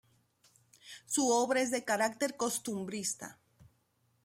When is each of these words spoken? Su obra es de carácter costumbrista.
Su 1.05 1.29
obra 1.29 1.61
es 1.61 1.69
de 1.69 1.83
carácter 1.83 2.35
costumbrista. 2.35 3.37